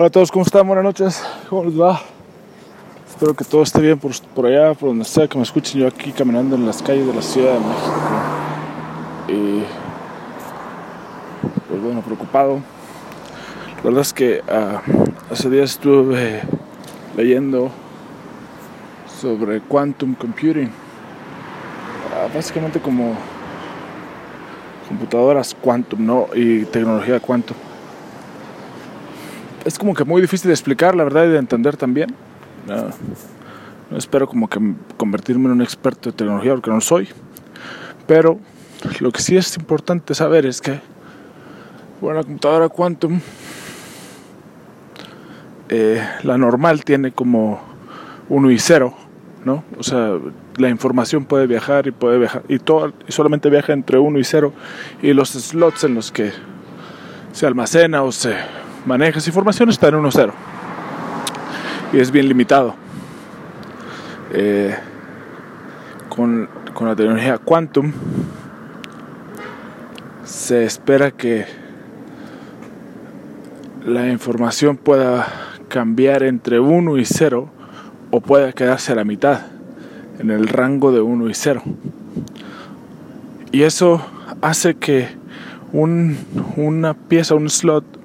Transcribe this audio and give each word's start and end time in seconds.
Hola 0.00 0.06
a 0.06 0.10
todos, 0.12 0.32
¿cómo 0.32 0.46
están? 0.46 0.66
Buenas 0.66 0.82
noches, 0.82 1.22
¿cómo 1.50 1.64
les 1.64 1.78
va? 1.78 2.00
Espero 3.06 3.34
que 3.34 3.44
todo 3.44 3.62
esté 3.62 3.82
bien 3.82 3.98
por, 3.98 4.12
por 4.34 4.46
allá, 4.46 4.72
por 4.72 4.88
donde 4.88 5.04
sea 5.04 5.28
que 5.28 5.36
me 5.36 5.44
escuchen. 5.44 5.78
Yo 5.78 5.86
aquí 5.86 6.10
caminando 6.10 6.56
en 6.56 6.64
las 6.64 6.80
calles 6.80 7.06
de 7.06 7.12
la 7.12 7.20
Ciudad 7.20 7.52
de 7.52 7.58
México. 7.58 8.00
Y 9.28 9.62
pues 11.68 11.82
bueno, 11.82 12.00
preocupado. 12.00 12.60
La 13.76 13.82
verdad 13.82 14.00
es 14.00 14.14
que 14.14 14.42
hace 15.30 15.50
días 15.50 15.72
estuve 15.72 16.44
leyendo 17.14 17.70
sobre 19.20 19.60
quantum 19.60 20.14
computing. 20.14 20.68
Uh, 20.68 22.34
básicamente 22.34 22.80
como 22.80 23.16
computadoras 24.88 25.54
quantum, 25.60 26.06
¿no? 26.06 26.28
Y 26.34 26.64
tecnología 26.64 27.20
quantum 27.20 27.54
es 29.64 29.78
como 29.78 29.94
que 29.94 30.04
muy 30.04 30.20
difícil 30.20 30.48
de 30.48 30.54
explicar, 30.54 30.94
la 30.94 31.04
verdad, 31.04 31.24
y 31.26 31.28
de 31.28 31.38
entender 31.38 31.76
también. 31.76 32.14
no 32.66 33.96
espero 33.96 34.28
como 34.28 34.48
que 34.48 34.60
convertirme 34.96 35.46
en 35.46 35.52
un 35.52 35.62
experto 35.62 36.10
de 36.10 36.16
tecnología 36.16 36.52
porque 36.52 36.70
no 36.70 36.80
soy. 36.80 37.08
Pero 38.06 38.38
lo 39.00 39.12
que 39.12 39.20
sí 39.20 39.36
es 39.36 39.56
importante 39.56 40.14
saber 40.14 40.46
es 40.46 40.60
que 40.60 40.80
bueno, 42.00 42.20
la 42.20 42.24
computadora 42.24 42.68
quantum, 42.70 43.20
eh, 45.68 46.02
la 46.22 46.38
normal 46.38 46.82
tiene 46.82 47.12
como 47.12 47.60
1 48.30 48.50
y 48.50 48.58
0, 48.58 48.94
¿no? 49.44 49.64
O 49.78 49.82
sea, 49.82 50.16
la 50.56 50.70
información 50.70 51.26
puede 51.26 51.46
viajar 51.46 51.86
y 51.86 51.90
puede 51.90 52.18
viajar 52.18 52.42
y, 52.48 52.58
todo, 52.58 52.92
y 53.06 53.12
solamente 53.12 53.50
viaja 53.50 53.74
entre 53.74 53.98
1 53.98 54.18
y 54.18 54.24
0 54.24 54.52
y 55.02 55.12
los 55.12 55.30
slots 55.30 55.84
en 55.84 55.94
los 55.94 56.10
que 56.10 56.32
se 57.32 57.46
almacena 57.46 58.02
o 58.02 58.12
se 58.12 58.34
maneja 58.86 59.20
información 59.24 59.68
está 59.68 59.88
en 59.88 59.96
1.0 59.96 60.32
y 61.92 61.98
es 61.98 62.10
bien 62.10 62.28
limitado. 62.28 62.74
Eh, 64.32 64.76
con, 66.08 66.48
con 66.72 66.86
la 66.88 66.94
tecnología 66.94 67.38
quantum 67.38 67.92
se 70.24 70.64
espera 70.64 71.10
que 71.10 71.46
la 73.84 74.08
información 74.08 74.76
pueda 74.76 75.26
cambiar 75.68 76.22
entre 76.22 76.60
1 76.60 76.98
y 76.98 77.04
0 77.04 77.50
o 78.10 78.20
pueda 78.20 78.52
quedarse 78.52 78.92
a 78.92 78.96
la 78.96 79.04
mitad 79.04 79.40
en 80.18 80.30
el 80.30 80.48
rango 80.48 80.92
de 80.92 81.00
1 81.00 81.28
y 81.28 81.34
0. 81.34 81.62
Y 83.52 83.62
eso 83.62 84.00
hace 84.42 84.74
que 84.74 85.08
un, 85.72 86.16
una 86.56 86.94
pieza, 86.94 87.34
un 87.34 87.48
slot 87.48 87.99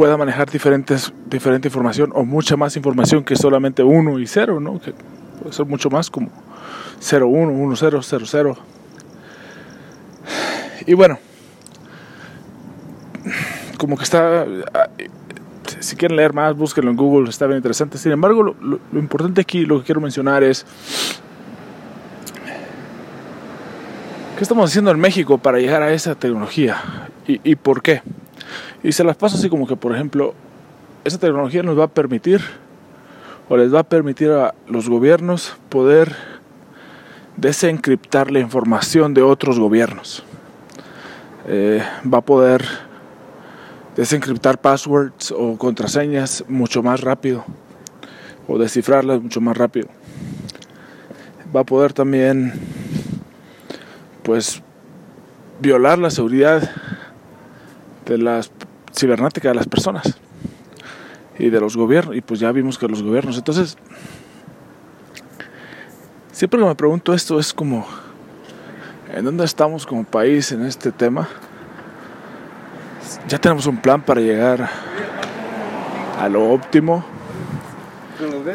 pueda 0.00 0.16
manejar 0.16 0.50
diferentes, 0.50 1.12
diferente 1.26 1.68
información 1.68 2.10
o 2.14 2.24
mucha 2.24 2.56
más 2.56 2.74
información 2.74 3.22
que 3.22 3.36
solamente 3.36 3.82
1 3.82 4.18
y 4.18 4.26
0, 4.26 4.58
¿no? 4.58 4.80
Que 4.80 4.94
puede 5.38 5.52
ser 5.52 5.66
mucho 5.66 5.90
más 5.90 6.08
como 6.08 6.30
0, 7.00 7.28
1, 7.28 7.52
1, 7.52 7.76
0, 7.76 8.00
0, 8.02 8.24
0. 8.26 8.58
Y 10.86 10.94
bueno, 10.94 11.18
como 13.76 13.98
que 13.98 14.04
está, 14.04 14.46
si 15.80 15.96
quieren 15.96 16.16
leer 16.16 16.32
más, 16.32 16.56
búsquenlo 16.56 16.90
en 16.90 16.96
Google, 16.96 17.28
está 17.28 17.44
bien 17.44 17.58
interesante. 17.58 17.98
Sin 17.98 18.12
embargo, 18.12 18.42
lo, 18.42 18.80
importante 18.98 19.42
aquí, 19.42 19.66
lo 19.66 19.80
que 19.80 19.84
quiero 19.84 20.00
mencionar 20.00 20.42
es, 20.42 20.64
¿qué 24.38 24.42
estamos 24.42 24.70
haciendo 24.70 24.92
en 24.92 24.98
México 24.98 25.36
para 25.36 25.58
llegar 25.58 25.82
a 25.82 25.92
esa 25.92 26.14
tecnología? 26.14 27.10
¿Y, 27.26 27.38
y 27.44 27.56
por 27.56 27.82
qué? 27.82 28.00
Y 28.82 28.92
se 28.92 29.04
las 29.04 29.16
paso 29.16 29.36
así 29.36 29.48
como 29.48 29.66
que, 29.66 29.76
por 29.76 29.94
ejemplo, 29.94 30.34
esa 31.04 31.18
tecnología 31.18 31.62
nos 31.62 31.78
va 31.78 31.84
a 31.84 31.88
permitir 31.88 32.40
o 33.48 33.56
les 33.56 33.74
va 33.74 33.80
a 33.80 33.84
permitir 33.84 34.30
a 34.30 34.54
los 34.68 34.88
gobiernos 34.88 35.56
poder 35.68 36.14
desencriptar 37.36 38.30
la 38.30 38.38
información 38.38 39.14
de 39.14 39.22
otros 39.22 39.58
gobiernos. 39.58 40.22
Eh, 41.48 41.82
va 42.12 42.18
a 42.18 42.20
poder 42.20 42.64
desencriptar 43.96 44.60
passwords 44.60 45.32
o 45.32 45.56
contraseñas 45.58 46.44
mucho 46.48 46.82
más 46.82 47.00
rápido 47.00 47.44
o 48.46 48.58
descifrarlas 48.58 49.22
mucho 49.22 49.40
más 49.40 49.56
rápido. 49.56 49.88
Va 51.54 51.60
a 51.60 51.64
poder 51.64 51.92
también 51.92 52.52
pues 54.22 54.62
violar 55.60 55.98
la 55.98 56.10
seguridad 56.10 56.70
de 58.10 58.18
las 58.18 58.50
cibernética 58.92 59.48
de 59.48 59.54
las 59.54 59.68
personas 59.68 60.18
y 61.38 61.48
de 61.48 61.60
los 61.60 61.76
gobiernos. 61.76 62.16
Y 62.16 62.20
pues 62.20 62.40
ya 62.40 62.50
vimos 62.52 62.76
que 62.76 62.88
los 62.88 63.02
gobiernos. 63.02 63.38
Entonces, 63.38 63.76
siempre 66.32 66.60
que 66.60 66.66
me 66.66 66.74
pregunto 66.74 67.14
esto 67.14 67.38
es 67.38 67.52
como, 67.54 67.86
¿en 69.14 69.24
dónde 69.24 69.44
estamos 69.44 69.86
como 69.86 70.04
país 70.04 70.50
en 70.52 70.66
este 70.66 70.90
tema? 70.90 71.28
Ya 73.28 73.38
tenemos 73.38 73.66
un 73.66 73.76
plan 73.78 74.02
para 74.02 74.20
llegar 74.20 74.68
a 76.20 76.28
lo 76.28 76.50
óptimo. 76.50 77.04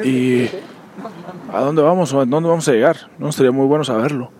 Y 0.04 0.50
a 1.52 1.62
dónde 1.62 1.82
vamos 1.82 2.14
o 2.14 2.22
a 2.22 2.26
dónde 2.26 2.50
vamos 2.50 2.68
a 2.68 2.74
llegar. 2.74 3.10
No 3.18 3.32
sería 3.32 3.52
muy 3.52 3.66
bueno 3.66 3.84
saberlo. 3.84 4.32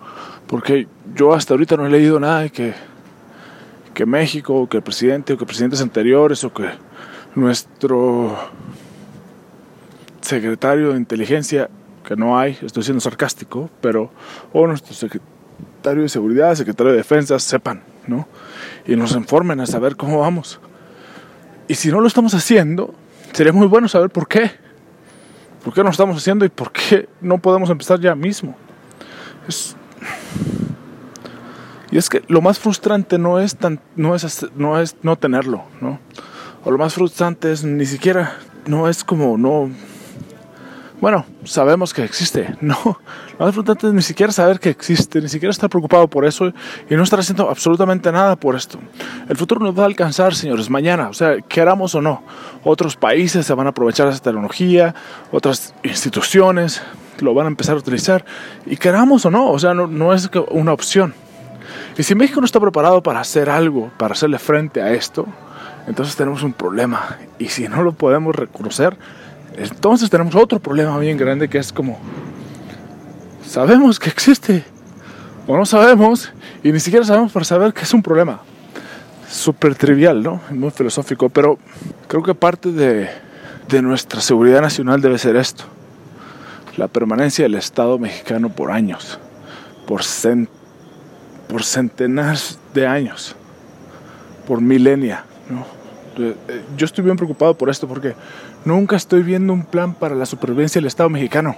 Porque 0.46 0.88
yo 1.16 1.34
hasta 1.34 1.54
ahorita 1.54 1.78
no 1.78 1.88
he 1.88 1.90
leído 1.90 2.20
nada 2.20 2.42
de 2.42 2.50
que 2.52 2.76
que 3.96 4.06
México, 4.06 4.54
o 4.54 4.70
que 4.70 4.78
el 4.78 4.84
presidente, 4.84 5.34
o 5.34 5.38
que 5.38 5.46
presidentes 5.46 5.82
anteriores, 5.82 6.44
o 6.44 6.54
que 6.54 6.70
nuestro 7.34 8.38
secretario 10.22 10.92
de 10.92 10.98
inteligencia, 10.98 11.70
que 12.06 12.16
no 12.16 12.38
hay, 12.38 12.60
estoy 12.62 12.84
siendo 12.84 13.00
sarcástico, 13.00 13.72
pero, 13.82 14.12
o 14.54 14.68
nuestro 14.68 14.94
secretario 14.94 16.04
de 16.04 16.10
seguridad, 16.10 16.54
secretario 16.56 16.92
de 16.92 17.00
defensa, 17.00 17.40
sepan, 17.40 17.82
¿no? 18.06 18.28
Y 18.86 18.96
nos 18.96 19.16
informen 19.16 19.62
a 19.62 19.66
saber 19.66 19.96
cómo 19.96 20.20
vamos. 20.20 20.60
Y 21.68 21.76
si 21.76 21.90
no 21.90 22.02
lo 22.02 22.08
estamos 22.08 22.34
haciendo, 22.36 22.94
sería 23.32 23.54
muy 23.54 23.66
bueno 23.66 23.88
saber 23.88 24.10
por 24.10 24.28
qué. 24.28 24.52
¿Por 25.64 25.74
qué 25.74 25.80
no 25.80 25.86
lo 25.86 25.92
estamos 25.92 26.18
haciendo 26.18 26.46
y 26.46 26.50
por 26.50 26.72
qué 26.72 27.08
no 27.22 27.40
podemos 27.40 27.70
empezar 27.70 28.00
ya 28.00 28.14
mismo? 28.14 28.56
Es 29.48 29.76
y 31.92 31.98
es 31.98 32.10
que 32.10 32.24
lo 32.28 32.42
más 32.42 32.60
frustrante 32.60 33.18
no 33.18 33.40
es, 33.40 33.56
tan, 33.56 33.80
no, 33.96 34.16
es, 34.16 34.46
no 34.56 34.80
es 34.80 34.96
no 35.04 35.16
tenerlo, 35.18 35.64
¿no? 35.82 36.00
O 36.64 36.72
lo 36.72 36.78
más 36.78 36.94
frustrante 36.94 37.52
es 37.52 37.64
ni 37.64 37.86
siquiera, 37.86 38.38
no 38.66 38.90
es 38.90 39.04
como, 39.04 39.38
no... 39.38 39.70
Bueno, 41.02 41.26
sabemos 41.44 41.94
que 41.94 42.04
existe, 42.04 42.56
no. 42.62 42.78
Lo 43.38 43.46
más 43.46 43.54
frustrante 43.54 43.88
es 43.88 43.94
ni 43.94 44.02
siquiera 44.02 44.32
saber 44.32 44.60
que 44.60 44.70
existe, 44.70 45.22
ni 45.22 45.30
siquiera 45.30 45.52
estar 45.52 45.70
preocupado 45.70 46.08
por 46.08 46.26
eso 46.26 46.52
y 46.90 46.96
no 46.96 47.04
estar 47.04 47.20
haciendo 47.20 47.50
absolutamente 47.50 48.12
nada 48.12 48.36
por 48.36 48.56
esto. 48.56 48.80
El 49.30 49.38
futuro 49.38 49.64
nos 49.64 49.78
va 49.78 49.84
a 49.84 49.88
alcanzar, 49.88 50.34
señores, 50.34 50.70
mañana, 50.70 51.10
o 51.10 51.14
sea, 51.14 51.40
queramos 51.42 51.94
o 51.94 52.02
no. 52.02 52.24
Otros 52.64 52.96
países 52.96 53.46
se 53.46 53.54
van 53.54 53.68
a 53.68 53.70
aprovechar 53.72 54.08
de 54.08 54.14
esa 54.14 54.24
tecnología, 54.24 54.96
otras 55.32 55.76
instituciones 55.84 56.82
lo 57.20 57.34
van 57.34 57.46
a 57.46 57.50
empezar 57.50 57.76
a 57.76 57.80
utilizar 57.80 58.26
y 58.66 58.76
queramos 58.78 59.26
o 59.26 59.32
no, 59.32 59.50
o 59.52 59.60
sea, 59.60 59.74
no, 59.74 59.88
no 59.88 60.14
es 60.14 60.30
una 60.50 60.74
opción. 60.74 61.14
Y 61.98 62.04
si 62.04 62.16
México 62.16 62.42
no 62.42 62.46
está 62.46 62.60
preparado 62.60 63.02
para 63.02 63.22
hacer 63.22 63.50
algo, 63.50 63.92
para 63.98 64.14
hacerle 64.14 64.38
frente 64.38 64.82
a 64.82 64.92
esto, 64.92 65.26
entonces 65.88 66.16
tenemos 66.16 66.44
un 66.44 66.54
problema. 66.54 67.18
Y 67.40 67.48
si 67.48 67.68
no 67.68 67.84
lo 67.84 67.94
podemos 67.94 68.36
reconocer, 68.36 68.98
entonces 69.56 70.10
tenemos 70.10 70.36
otro 70.36 70.60
problema 70.60 70.98
bien 71.00 71.18
grande 71.18 71.48
que 71.48 71.58
es 71.58 71.72
como, 71.72 71.98
sabemos 73.48 74.00
que 74.00 74.10
existe, 74.10 74.66
o 75.48 75.56
no 75.56 75.66
sabemos, 75.66 76.34
y 76.64 76.72
ni 76.72 76.80
siquiera 76.80 77.06
sabemos 77.06 77.32
para 77.32 77.46
saber 77.46 77.74
que 77.74 77.84
es 77.84 77.94
un 77.94 78.04
problema. 78.04 78.42
Súper 79.30 79.76
trivial, 79.76 80.22
¿no? 80.22 80.42
Muy 80.50 80.72
filosófico, 80.72 81.30
pero 81.30 81.58
creo 82.08 82.24
que 82.24 82.36
parte 82.36 82.72
de, 82.72 83.10
de 83.70 83.82
nuestra 83.82 84.22
seguridad 84.22 84.62
nacional 84.62 85.02
debe 85.02 85.18
ser 85.18 85.36
esto. 85.36 85.64
La 86.76 86.90
permanencia 86.90 87.44
del 87.44 87.56
Estado 87.56 87.98
mexicano 87.98 88.50
por 88.50 88.72
años, 88.72 89.18
por 89.88 90.04
centros 90.04 90.65
por 91.56 91.64
centenares 91.64 92.60
de 92.74 92.86
años, 92.86 93.34
por 94.46 94.60
milenia. 94.60 95.24
¿no? 95.50 95.66
Eh, 96.22 96.36
yo 96.76 96.86
estoy 96.86 97.06
bien 97.06 97.16
preocupado 97.16 97.54
por 97.54 97.70
esto 97.70 97.88
porque 97.88 98.14
nunca 98.66 98.98
estoy 98.98 99.24
viendo 99.24 99.54
un 99.54 99.64
plan 99.64 99.94
para 99.94 100.16
la 100.16 100.26
supervivencia 100.26 100.82
del 100.82 100.88
Estado 100.88 101.10
mexicano. 101.10 101.56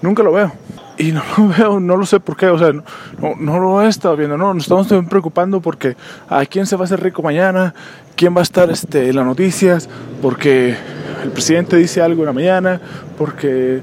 Nunca 0.00 0.22
lo 0.22 0.30
veo. 0.30 0.52
Y 0.96 1.10
no 1.10 1.24
lo 1.38 1.48
veo, 1.48 1.80
no 1.80 1.96
lo 1.96 2.06
sé 2.06 2.20
por 2.20 2.36
qué. 2.36 2.46
O 2.46 2.56
sea, 2.56 2.70
no, 2.72 3.34
no 3.36 3.58
lo 3.58 3.82
he 3.82 3.88
estado 3.88 4.16
viendo. 4.16 4.36
No, 4.38 4.54
nos 4.54 4.62
estamos 4.62 4.86
preocupando 5.08 5.60
porque 5.60 5.96
a 6.28 6.46
quién 6.46 6.64
se 6.64 6.76
va 6.76 6.82
a 6.82 6.84
hacer 6.84 7.02
rico 7.02 7.20
mañana, 7.20 7.74
quién 8.14 8.32
va 8.32 8.38
a 8.38 8.44
estar 8.44 8.70
este, 8.70 9.08
en 9.08 9.16
las 9.16 9.26
noticias, 9.26 9.88
porque 10.22 10.76
el 11.24 11.32
presidente 11.32 11.76
dice 11.76 12.00
algo 12.00 12.22
en 12.22 12.26
la 12.26 12.32
mañana, 12.32 12.80
porque. 13.18 13.80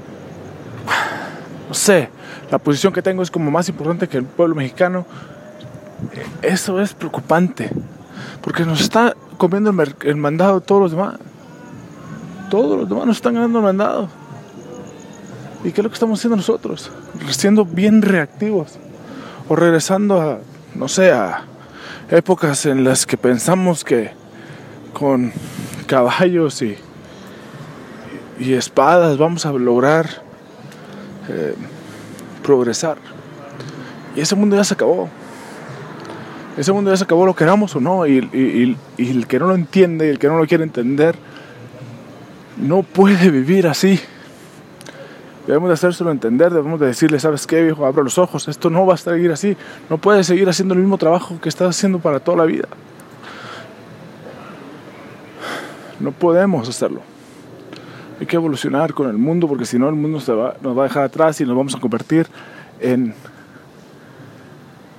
No 1.66 1.72
sé, 1.72 2.10
la 2.50 2.58
posición 2.58 2.92
que 2.92 3.02
tengo 3.02 3.22
es 3.22 3.32
como 3.32 3.50
más 3.50 3.68
importante 3.68 4.06
que 4.06 4.18
el 4.18 4.24
pueblo 4.24 4.54
mexicano. 4.54 5.06
Eso 6.42 6.80
es 6.80 6.94
preocupante, 6.94 7.70
porque 8.42 8.64
nos 8.64 8.80
está 8.80 9.16
comiendo 9.36 9.70
el, 9.70 9.94
el 10.02 10.16
mandado 10.16 10.60
todos 10.60 10.82
los 10.82 10.90
demás. 10.92 11.14
Todos 12.50 12.78
los 12.78 12.88
demás 12.88 13.06
nos 13.06 13.16
están 13.16 13.34
ganando 13.34 13.58
el 13.58 13.64
mandado. 13.64 14.08
¿Y 15.64 15.72
qué 15.72 15.80
es 15.80 15.84
lo 15.84 15.90
que 15.90 15.94
estamos 15.94 16.18
haciendo 16.18 16.36
nosotros? 16.36 16.90
Siendo 17.30 17.64
bien 17.64 18.02
reactivos. 18.02 18.78
O 19.48 19.56
regresando 19.56 20.20
a, 20.20 20.38
no 20.74 20.88
sé, 20.88 21.12
a 21.12 21.44
épocas 22.10 22.66
en 22.66 22.84
las 22.84 23.06
que 23.06 23.16
pensamos 23.16 23.82
que 23.84 24.12
con 24.92 25.32
caballos 25.86 26.62
y, 26.62 26.76
y 28.38 28.54
espadas 28.54 29.18
vamos 29.18 29.46
a 29.46 29.52
lograr 29.52 30.08
eh, 31.28 31.54
progresar. 32.42 32.98
Y 34.14 34.20
ese 34.20 34.34
mundo 34.34 34.56
ya 34.56 34.64
se 34.64 34.74
acabó. 34.74 35.08
Ese 36.56 36.72
mundo 36.72 36.90
ya 36.90 36.96
se 36.96 37.04
acabó, 37.04 37.26
lo 37.26 37.34
queramos 37.34 37.74
o 37.74 37.80
no. 37.80 38.06
Y, 38.06 38.76
el 38.98 39.26
que 39.26 39.38
no 39.38 39.48
lo 39.48 39.54
entiende 39.54 40.06
y 40.06 40.10
el 40.10 40.18
que 40.18 40.28
no 40.28 40.38
lo 40.38 40.46
quiere 40.46 40.64
entender, 40.64 41.16
no 42.56 42.82
puede 42.82 43.30
vivir 43.30 43.66
así. 43.66 43.98
Debemos 45.46 45.68
de 45.68 45.74
hacérselo 45.74 46.10
entender, 46.10 46.52
debemos 46.52 46.80
de 46.80 46.86
decirle, 46.86 47.18
¿sabes 47.18 47.46
qué, 47.46 47.62
viejo? 47.62 47.84
Abra 47.84 48.02
los 48.02 48.16
ojos, 48.16 48.48
esto 48.48 48.70
no 48.70 48.86
va 48.86 48.94
a 48.94 48.96
seguir 48.96 49.30
así. 49.30 49.56
No 49.90 49.98
puedes 49.98 50.26
seguir 50.26 50.48
haciendo 50.48 50.74
el 50.74 50.80
mismo 50.80 50.96
trabajo 50.96 51.38
que 51.40 51.48
estás 51.48 51.76
haciendo 51.76 51.98
para 51.98 52.20
toda 52.20 52.38
la 52.38 52.44
vida. 52.44 52.68
No 56.00 56.12
podemos 56.12 56.68
hacerlo. 56.68 57.02
Hay 58.20 58.26
que 58.26 58.36
evolucionar 58.36 58.94
con 58.94 59.08
el 59.08 59.18
mundo 59.18 59.48
porque 59.48 59.66
si 59.66 59.78
no 59.78 59.88
el 59.88 59.96
mundo 59.96 60.18
va, 60.34 60.56
nos 60.62 60.78
va 60.78 60.82
a 60.82 60.86
dejar 60.86 61.02
atrás 61.02 61.40
y 61.40 61.44
nos 61.44 61.56
vamos 61.56 61.74
a 61.74 61.80
convertir 61.80 62.26
en 62.80 63.12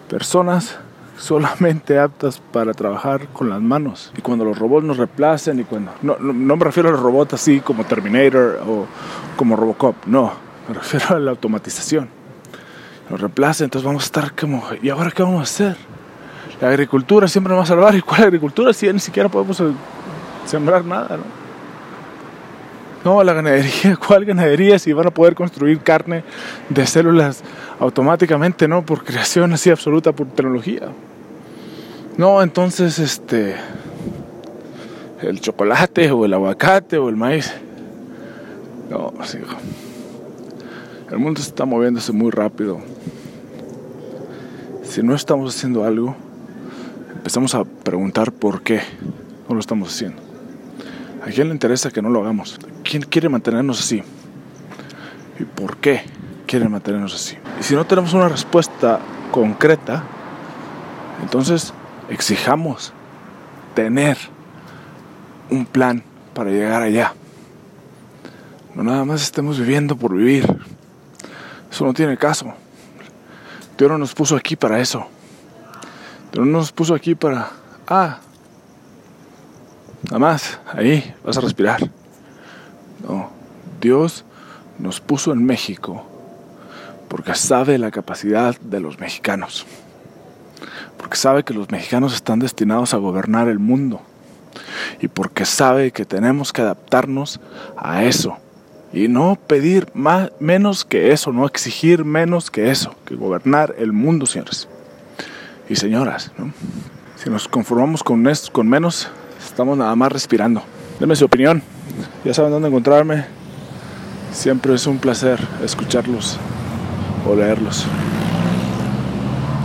personas 0.09 0.77
solamente 1.17 1.99
aptas 1.99 2.41
para 2.51 2.73
trabajar 2.73 3.27
con 3.29 3.49
las 3.49 3.61
manos. 3.61 4.11
Y 4.17 4.21
cuando 4.21 4.45
los 4.45 4.57
robots 4.57 4.85
nos 4.85 4.97
reemplacen 4.97 5.59
y 5.59 5.63
cuando... 5.63 5.91
No, 6.01 6.17
no, 6.19 6.55
me 6.55 6.65
refiero 6.65 6.89
a 6.89 6.91
los 6.91 7.01
robots 7.01 7.33
así 7.33 7.59
como 7.59 7.83
Terminator 7.85 8.61
o 8.67 8.85
como 9.35 9.55
Robocop, 9.55 10.05
no, 10.05 10.33
me 10.67 10.73
refiero 10.73 11.15
a 11.15 11.19
la 11.19 11.31
automatización. 11.31 12.09
Nos 13.09 13.19
reemplacen, 13.19 13.65
entonces 13.65 13.85
vamos 13.85 14.03
a 14.03 14.05
estar 14.05 14.35
como... 14.35 14.63
¿Y 14.81 14.89
ahora 14.89 15.11
qué 15.11 15.23
vamos 15.23 15.39
a 15.41 15.43
hacer? 15.43 15.77
La 16.61 16.69
agricultura 16.69 17.27
siempre 17.27 17.51
nos 17.51 17.59
va 17.59 17.63
a 17.63 17.67
salvar. 17.67 17.95
¿Y 17.95 18.01
cuál 18.01 18.23
agricultura 18.23 18.73
si 18.73 18.85
ya 18.85 18.93
ni 18.93 18.99
siquiera 18.99 19.29
podemos 19.29 19.61
sembrar 20.45 20.83
nada? 20.85 21.17
¿no? 21.17 21.44
No, 23.05 23.23
la 23.23 23.33
ganadería, 23.33 23.95
¿cuál 24.07 24.25
ganadería? 24.25 24.79
Si 24.79 24.91
van 24.91 25.05
a 25.05 25.11
poder 25.11 25.35
construir 25.35 25.79
carne 25.81 26.23
de 26.69 26.87
células 26.87 27.43
automáticamente, 27.79 28.67
¿no? 28.67 28.83
Por 28.83 29.03
creación 29.03 29.53
así 29.53 29.69
absoluta, 29.69 30.11
por 30.11 30.25
tecnología. 30.27 30.89
No, 32.17 32.41
entonces, 32.41 32.97
este, 32.97 33.55
el 35.21 35.39
chocolate 35.39 36.09
o 36.09 36.25
el 36.25 36.33
aguacate 36.33 36.97
o 36.97 37.07
el 37.09 37.15
maíz. 37.15 37.53
No, 38.89 39.13
sí, 39.23 39.37
el 41.11 41.19
mundo 41.19 41.41
está 41.41 41.65
moviéndose 41.65 42.11
muy 42.11 42.31
rápido. 42.31 42.79
Si 44.81 45.03
no 45.03 45.13
estamos 45.13 45.55
haciendo 45.55 45.83
algo, 45.83 46.15
empezamos 47.13 47.53
a 47.53 47.65
preguntar 47.65 48.31
por 48.31 48.63
qué 48.63 48.81
no 49.47 49.53
lo 49.53 49.59
estamos 49.59 49.89
haciendo. 49.89 50.24
¿A 51.25 51.29
quién 51.29 51.47
le 51.47 51.53
interesa 51.53 51.89
que 51.89 52.03
no 52.03 52.09
lo 52.09 52.21
hagamos? 52.21 52.59
¿Quién 52.83 53.01
quiere 53.01 53.29
mantenernos 53.29 53.79
así? 53.79 54.03
¿Y 55.39 55.43
por 55.43 55.77
qué 55.77 56.03
quiere 56.45 56.69
mantenernos 56.69 57.15
así? 57.15 57.35
Y 57.59 57.63
si 57.63 57.73
no 57.73 57.83
tenemos 57.85 58.13
una 58.13 58.29
respuesta 58.29 58.99
concreta, 59.31 60.03
entonces 61.23 61.73
exijamos 62.09 62.93
tener 63.73 64.17
un 65.49 65.65
plan 65.65 66.03
para 66.35 66.51
llegar 66.51 66.83
allá. 66.83 67.13
No 68.75 68.83
nada 68.83 69.03
más 69.03 69.23
estemos 69.23 69.57
viviendo 69.57 69.95
por 69.95 70.13
vivir. 70.15 70.45
Eso 71.71 71.85
no 71.85 71.93
tiene 71.95 72.17
caso. 72.17 72.53
Dios 73.79 73.89
no 73.89 73.97
nos 73.97 74.13
puso 74.13 74.35
aquí 74.35 74.55
para 74.55 74.79
eso. 74.79 75.07
Dios 76.31 76.45
no 76.45 76.59
nos 76.59 76.71
puso 76.71 76.93
aquí 76.93 77.15
para... 77.15 77.49
Ah, 77.87 78.19
nada 80.05 80.19
más, 80.19 80.59
ahí 80.73 81.13
vas 81.23 81.37
a 81.37 81.41
respirar. 81.41 81.89
No, 83.07 83.29
Dios 83.81 84.25
nos 84.79 84.99
puso 84.99 85.31
en 85.31 85.45
México 85.45 86.05
porque 87.07 87.35
sabe 87.35 87.77
la 87.77 87.91
capacidad 87.91 88.59
de 88.59 88.79
los 88.79 88.99
mexicanos. 88.99 89.65
Porque 90.97 91.17
sabe 91.17 91.43
que 91.43 91.53
los 91.53 91.69
mexicanos 91.69 92.13
están 92.13 92.39
destinados 92.39 92.93
a 92.93 92.97
gobernar 92.97 93.47
el 93.47 93.59
mundo. 93.59 94.01
Y 95.01 95.07
porque 95.07 95.45
sabe 95.45 95.91
que 95.91 96.05
tenemos 96.05 96.51
que 96.51 96.61
adaptarnos 96.61 97.39
a 97.77 98.03
eso. 98.03 98.37
Y 98.91 99.07
no 99.07 99.37
pedir 99.47 99.89
más, 99.93 100.31
menos 100.39 100.85
que 100.85 101.11
eso, 101.11 101.31
no 101.31 101.45
exigir 101.45 102.05
menos 102.05 102.49
que 102.49 102.71
eso, 102.71 102.95
que 103.05 103.15
gobernar 103.15 103.75
el 103.77 103.91
mundo, 103.91 104.25
señores 104.25 104.67
y 105.69 105.75
señoras. 105.75 106.31
Si 107.15 107.29
nos 107.29 107.47
conformamos 107.47 108.03
con, 108.03 108.27
esto, 108.27 108.51
con 108.51 108.67
menos, 108.67 109.09
estamos 109.43 109.77
nada 109.77 109.95
más 109.95 110.11
respirando. 110.11 110.61
Denme 110.99 111.15
su 111.15 111.25
opinión. 111.25 111.61
Ya 112.23 112.33
saben 112.33 112.51
dónde 112.51 112.67
encontrarme. 112.67 113.25
Siempre 114.31 114.75
es 114.75 114.85
un 114.87 114.97
placer 114.97 115.39
escucharlos 115.63 116.37
o 117.27 117.35
leerlos. 117.35 117.85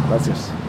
Gracias. 0.09 0.60